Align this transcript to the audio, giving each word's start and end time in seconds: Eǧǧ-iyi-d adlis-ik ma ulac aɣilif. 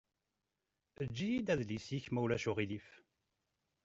Eǧǧ-iyi-d 1.03 1.47
adlis-ik 1.53 2.05
ma 2.09 2.19
ulac 2.23 2.45
aɣilif. 2.49 2.87